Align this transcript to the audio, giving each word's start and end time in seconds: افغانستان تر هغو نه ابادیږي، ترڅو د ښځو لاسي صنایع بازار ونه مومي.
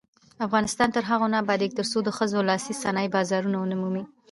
افغانستان 0.45 0.89
تر 0.95 1.03
هغو 1.11 1.27
نه 1.33 1.37
ابادیږي، 1.43 1.75
ترڅو 1.79 1.97
د 2.03 2.09
ښځو 2.17 2.39
لاسي 2.49 2.73
صنایع 2.83 3.13
بازار 3.15 3.43
ونه 3.45 3.75
مومي. 3.81 4.03